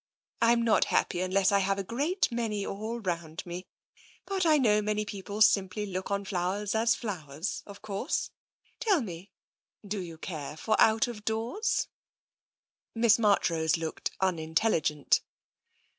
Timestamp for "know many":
4.57-5.05